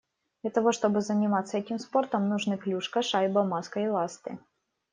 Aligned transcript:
Для 0.41 0.49
того, 0.49 0.71
чтобы 0.71 1.01
заниматься 1.01 1.59
этим 1.59 1.77
спортом 1.77 2.27
нужны 2.27 2.57
клюшка, 2.57 3.03
шайба, 3.03 3.43
маска 3.43 3.81
и 3.81 3.87
ласты. 3.87 4.39